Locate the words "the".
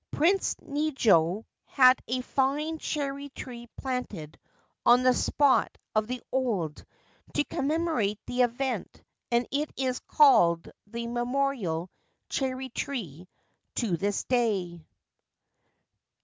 5.03-5.13, 6.07-6.23, 8.25-8.41, 10.87-11.05